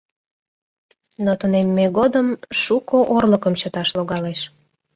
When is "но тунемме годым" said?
1.23-2.27